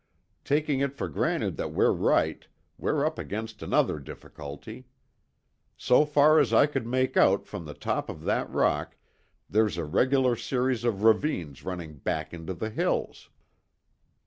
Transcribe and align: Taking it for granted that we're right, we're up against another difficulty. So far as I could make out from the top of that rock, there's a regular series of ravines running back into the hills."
Taking 0.43 0.79
it 0.79 0.95
for 0.95 1.07
granted 1.07 1.57
that 1.57 1.73
we're 1.73 1.91
right, 1.93 2.47
we're 2.79 3.05
up 3.05 3.19
against 3.19 3.61
another 3.61 3.99
difficulty. 3.99 4.87
So 5.77 6.07
far 6.07 6.39
as 6.39 6.51
I 6.51 6.65
could 6.65 6.87
make 6.87 7.15
out 7.15 7.45
from 7.45 7.65
the 7.65 7.75
top 7.75 8.09
of 8.09 8.23
that 8.23 8.49
rock, 8.49 8.95
there's 9.47 9.77
a 9.77 9.85
regular 9.85 10.35
series 10.35 10.83
of 10.83 11.03
ravines 11.03 11.63
running 11.63 11.97
back 11.99 12.33
into 12.33 12.55
the 12.55 12.71
hills." 12.71 13.29